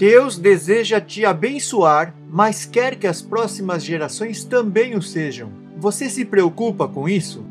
Deus 0.00 0.38
deseja 0.38 0.98
te 0.98 1.26
abençoar, 1.26 2.14
mas 2.26 2.64
quer 2.64 2.96
que 2.96 3.06
as 3.06 3.20
próximas 3.20 3.84
gerações 3.84 4.42
também 4.42 4.96
o 4.96 5.02
sejam. 5.02 5.52
Você 5.76 6.08
se 6.08 6.24
preocupa 6.24 6.88
com 6.88 7.06
isso? 7.06 7.44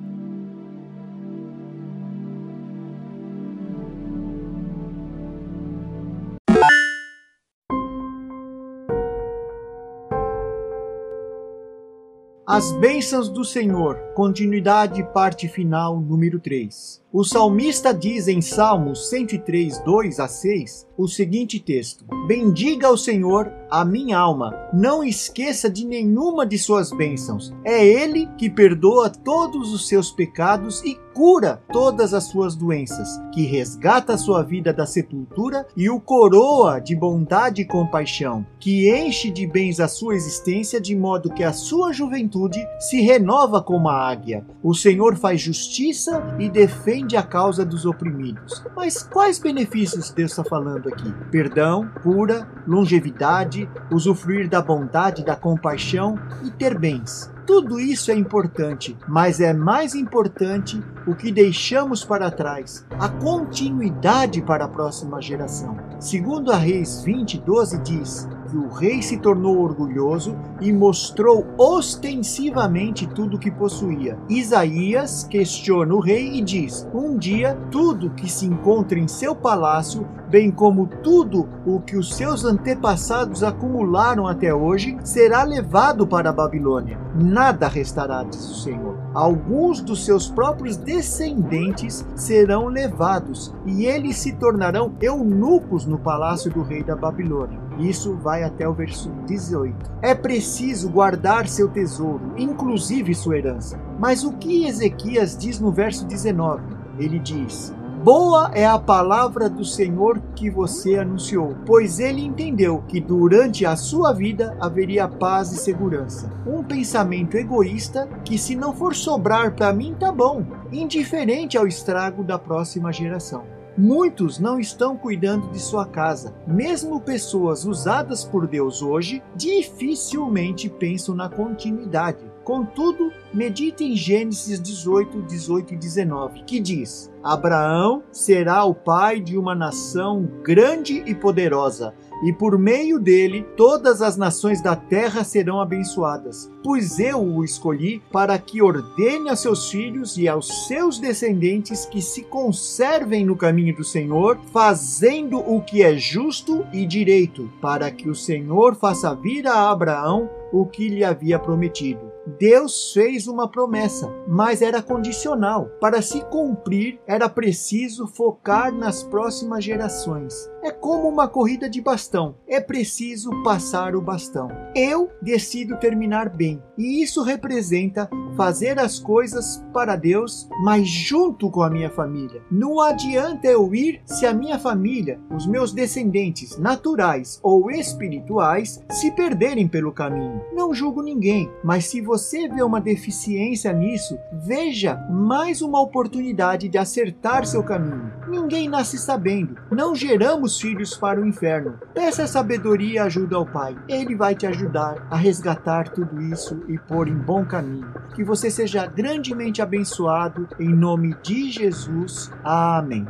As 12.50 12.72
bênçãos 12.72 13.30
do 13.30 13.46
Senhor, 13.46 13.96
continuidade 14.16 15.04
parte 15.14 15.48
final 15.48 16.02
número 16.02 16.40
3. 16.40 17.00
O 17.12 17.24
salmista 17.24 17.92
diz 17.92 18.28
em 18.28 18.42
Salmos 18.42 19.10
103, 19.10 19.84
2 19.84 20.20
a 20.20 20.28
6 20.28 20.88
o 20.98 21.08
seguinte 21.08 21.60
texto: 21.60 22.06
Bendiga 22.28 22.88
ao 22.88 22.98
Senhor 22.98 23.52
a 23.70 23.86
minha 23.86 24.18
alma, 24.18 24.54
não 24.74 25.04
esqueça 25.04 25.70
de 25.70 25.86
nenhuma 25.86 26.46
de 26.46 26.58
suas 26.58 26.92
bênçãos. 26.92 27.54
É 27.64 27.86
Ele 27.86 28.28
que 28.38 28.50
perdoa 28.50 29.10
todos 29.10 29.74
os 29.74 29.88
seus 29.88 30.12
pecados 30.12 30.84
e 30.84 30.96
cura 31.14 31.62
todas 31.72 32.14
as 32.14 32.26
suas 32.26 32.56
doenças, 32.56 33.20
que 33.34 33.44
resgata 33.44 34.14
a 34.14 34.18
sua 34.18 34.44
vida 34.44 34.72
da 34.72 34.86
sepultura 34.86 35.68
e 35.76 35.90
o 35.90 36.00
coroa 36.00 36.80
de 36.80 36.96
bondade 36.96 37.62
e 37.62 37.66
compaixão, 37.66 38.46
que 38.60 38.90
enche 38.90 39.32
de 39.32 39.48
bens 39.48 39.80
a 39.80 39.88
sua 39.88 40.16
existência 40.16 40.80
de 40.80 40.96
modo 40.96 41.34
que 41.34 41.44
a 41.44 41.54
sua 41.54 41.92
juventude 41.92 42.39
se 42.80 43.02
renova 43.02 43.62
como 43.62 43.90
a 43.90 44.10
águia. 44.10 44.46
O 44.64 44.74
Senhor 44.74 45.16
faz 45.16 45.42
justiça 45.42 46.36
e 46.40 46.50
defende 46.50 47.18
a 47.18 47.24
causa 47.24 47.66
dos 47.66 47.86
oprimidos. 47.86 48.64
Mas 48.76 49.04
quais 49.04 49.40
benefícios 49.40 50.12
Deus 50.12 50.32
está 50.32 50.44
falando 50.44 50.90
aqui: 50.90 51.12
perdão, 51.32 51.90
cura, 52.02 52.48
longevidade, 52.68 53.70
usufruir 53.92 54.48
da 54.48 54.62
bondade, 54.62 55.26
da 55.26 55.36
compaixão 55.36 56.18
e 56.44 56.52
ter 56.52 56.78
bens. 56.78 57.32
Tudo 57.50 57.80
isso 57.80 58.12
é 58.12 58.14
importante, 58.14 58.96
mas 59.08 59.42
é 59.42 59.54
mais 59.54 59.96
importante 59.96 60.80
o 61.08 61.16
que 61.16 61.32
deixamos 61.32 62.06
para 62.06 62.30
trás, 62.30 62.86
a 63.00 63.10
continuidade 63.10 64.40
para 64.40 64.66
a 64.66 64.68
próxima 64.68 65.20
geração. 65.20 65.76
Segundo 66.00 66.52
a 66.52 66.58
Reis 66.58 67.02
20, 67.02 67.40
12 67.40 67.80
diz 67.80 68.30
o 68.58 68.68
rei 68.70 69.02
se 69.02 69.18
tornou 69.18 69.60
orgulhoso 69.60 70.36
e 70.62 70.72
mostrou 70.72 71.46
ostensivamente 71.58 73.08
tudo 73.08 73.38
o 73.38 73.40
que 73.40 73.52
possuía. 73.52 74.18
Isaías 74.30 75.24
questiona 75.24 75.94
o 75.94 76.00
rei 76.00 76.38
e 76.38 76.42
diz: 76.42 76.88
Um 76.94 77.18
dia 77.18 77.58
tudo 77.72 78.12
que 78.12 78.32
se 78.32 78.46
encontra 78.46 78.98
em 78.98 79.08
seu 79.08 79.36
palácio, 79.36 80.08
bem 80.30 80.52
como 80.52 80.88
tudo 80.88 81.48
o 81.66 81.80
que 81.80 81.98
os 81.98 82.14
seus 82.16 82.46
antepassados 82.46 83.44
acumularam 83.44 84.28
até 84.28 84.54
hoje, 84.54 84.98
será 85.04 85.44
levado 85.44 86.06
para 86.08 86.30
a 86.30 86.34
Babilônia. 86.34 87.00
Nada 87.16 87.68
restará, 87.68 88.24
diz 88.24 88.50
o 88.50 88.56
Senhor. 88.56 88.98
Alguns 89.14 89.82
dos 89.82 90.06
seus 90.06 90.30
próprios 90.30 90.78
descendentes 90.78 92.06
serão 92.16 92.68
levados 92.68 93.54
e 93.66 93.86
eles 93.86 94.18
se 94.18 94.34
tornarão 94.34 94.94
eunucos 95.02 95.86
no 95.86 95.98
palácio 95.98 96.52
do 96.52 96.62
rei 96.62 96.84
da 96.84 96.96
Babilônia. 96.96 97.69
Isso 97.80 98.16
vai 98.16 98.44
até 98.44 98.68
o 98.68 98.74
verso 98.74 99.10
18. 99.26 99.92
É 100.02 100.14
preciso 100.14 100.90
guardar 100.90 101.48
seu 101.48 101.70
tesouro, 101.70 102.34
inclusive 102.38 103.16
sua 103.16 103.38
herança. 103.38 103.80
Mas 103.98 104.24
o 104.24 104.34
que 104.34 104.66
Ezequias 104.66 105.38
diz 105.38 105.60
no 105.60 105.72
verso 105.72 106.06
19? 106.06 106.62
Ele 107.00 107.18
diz: 107.18 107.74
Boa 108.04 108.50
é 108.54 108.66
a 108.66 108.80
palavra 108.80 109.50
do 109.50 109.66
Senhor 109.66 110.22
que 110.34 110.50
você 110.50 110.98
anunciou, 110.98 111.56
pois 111.66 112.00
ele 112.00 112.22
entendeu 112.22 112.82
que 112.88 113.00
durante 113.02 113.66
a 113.66 113.76
sua 113.76 114.14
vida 114.14 114.56
haveria 114.60 115.06
paz 115.08 115.52
e 115.52 115.58
segurança. 115.58 116.32
Um 116.48 116.64
pensamento 116.64 117.36
egoísta 117.36 118.08
que, 118.24 118.38
se 118.38 118.56
não 118.56 118.74
for 118.74 118.96
sobrar 118.96 119.54
para 119.54 119.74
mim, 119.74 119.96
tá 120.00 120.14
bom, 120.14 120.46
indiferente 120.72 121.58
ao 121.58 121.68
estrago 121.68 122.24
da 122.24 122.40
próxima 122.40 122.92
geração. 122.94 123.44
Muitos 123.78 124.40
não 124.40 124.60
estão 124.60 124.98
cuidando 124.98 125.50
de 125.50 125.60
sua 125.60 125.86
casa. 125.86 126.34
Mesmo 126.46 127.00
pessoas 127.00 127.66
usadas 127.66 128.24
por 128.24 128.48
Deus 128.48 128.82
hoje 128.82 129.24
dificilmente 129.36 130.70
pensam 130.70 131.16
na 131.16 131.30
continuidade. 131.30 132.30
Contudo, 132.44 133.12
medite 133.34 133.84
em 133.84 133.96
Gênesis 133.96 134.60
18, 134.60 135.22
18 135.22 135.76
e 135.76 135.78
19, 135.78 136.44
que 136.44 136.60
diz: 136.60 137.12
Abraão 137.24 138.02
será 138.12 138.64
o 138.64 138.74
pai 138.74 139.20
de 139.20 139.38
uma 139.38 139.54
nação 139.54 140.28
grande 140.44 141.04
e 141.06 141.14
poderosa 141.14 141.94
e 142.24 142.34
por 142.34 142.58
meio 142.58 143.00
dele 143.00 143.46
todas 143.56 144.02
as 144.02 144.18
nações 144.18 144.62
da 144.62 144.76
terra 144.76 145.24
serão 145.24 145.62
abençoadas. 145.62 146.52
Pois 146.64 147.00
eu 147.00 147.22
o 147.22 147.44
escolhi 147.44 148.02
para 148.12 148.38
que 148.38 148.62
ordene 148.62 149.30
a 149.30 149.36
seus 149.36 149.70
filhos 149.70 150.18
e 150.18 150.28
aos 150.28 150.68
seus 150.68 151.00
descendentes 151.00 151.86
que 151.86 152.02
se 152.02 152.24
conservem 152.24 153.26
no 153.26 153.36
caminho 153.36 153.76
do 153.76 153.84
Senhor, 153.84 154.38
fazendo 154.52 155.40
o 155.40 155.62
que 155.62 155.82
é 155.82 155.96
justo 155.96 156.66
e 156.74 156.86
direito, 156.86 157.50
para 157.62 157.90
que 157.92 158.10
o 158.10 158.16
Senhor 158.16 158.76
faça 158.76 159.14
vir 159.16 159.48
a 159.48 159.70
Abraão 159.70 160.30
o 160.52 160.66
que 160.66 160.90
lhe 160.90 161.04
havia 161.04 161.40
prometido. 161.40 162.10
Deus 162.38 162.94
fez 162.94 163.28
uma 163.28 163.50
promessa, 163.50 164.08
mas 164.28 164.62
era 164.62 164.82
condicional. 164.82 165.66
Para 165.80 166.02
se 166.02 166.22
cumprir, 166.26 167.00
era 167.08 167.28
preciso 167.28 168.08
focar 168.08 168.72
nas 168.72 169.04
próximas 169.04 169.64
gerações. 169.64 170.50
É 170.62 170.72
como 170.72 171.08
uma 171.08 171.28
corrida 171.28 171.70
de 171.70 171.82
bastão, 171.82 172.36
é 172.48 172.60
preciso 172.60 173.32
passar 173.44 173.96
o 173.96 174.02
bastão. 174.02 174.50
Eu 174.76 175.10
decido 175.22 175.78
terminar 175.78 176.30
bem, 176.30 176.62
e 176.78 177.02
isso 177.02 177.24
representa 177.24 178.10
fazer 178.36 178.78
as 178.78 179.00
coisas 179.00 179.64
para 179.74 179.96
Deus, 179.96 180.48
mas 180.64 180.88
junto 180.88 181.50
com 181.50 181.64
a 181.64 181.70
minha 181.70 181.90
família. 181.90 182.42
Não 182.52 182.80
adianta 182.82 183.48
eu 183.48 183.74
ir 183.74 184.02
se 184.06 184.26
a 184.26 184.34
minha 184.34 184.60
família, 184.60 185.20
os 185.36 185.48
meus 185.48 185.72
descendentes 185.72 186.58
naturais 186.58 187.40
ou 187.42 187.72
espirituais, 187.72 188.84
se 188.92 189.12
perderem 189.12 189.68
pelo 189.68 189.92
caminho. 189.92 190.39
Não 190.54 190.74
julgo 190.74 191.02
ninguém, 191.02 191.50
mas 191.64 191.86
se 191.86 192.02
você 192.02 192.48
vê 192.48 192.62
uma 192.62 192.82
deficiência 192.82 193.72
nisso, 193.72 194.18
veja 194.32 194.96
mais 195.10 195.62
uma 195.62 195.82
oportunidade 195.82 196.68
de 196.68 196.78
acertar 196.78 197.46
seu 197.46 197.64
caminho. 197.64 198.12
Ninguém 198.28 198.68
nasce 198.68 198.98
sabendo, 198.98 199.56
não 199.72 199.96
geramos 199.96 200.50
os 200.50 200.60
filhos 200.60 200.96
para 200.96 201.22
o 201.22 201.26
inferno. 201.26 201.80
Peça 201.94 202.26
sabedoria 202.28 202.94
e 202.94 203.00
ajuda 203.00 203.36
ao 203.36 203.46
Pai. 203.46 203.78
Ele 203.88 204.16
vai 204.16 204.34
te 204.36 204.48
ajudar 204.48 205.08
a 205.10 205.16
resgatar 205.16 205.90
tudo 205.90 206.22
isso 206.22 206.64
e 206.68 206.78
pôr 206.78 207.08
em 207.08 207.16
bom 207.16 207.46
caminho. 207.46 207.94
Que 208.16 208.24
você 208.24 208.50
seja 208.50 208.86
grandemente 208.88 209.62
abençoado 209.62 210.48
em 210.60 210.70
nome 210.70 211.16
de 211.22 211.52
Jesus. 211.52 212.32
Amém. 212.44 213.06